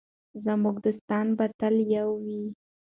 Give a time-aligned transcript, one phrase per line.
[0.45, 2.41] زموږ دوستان به تل یو وي.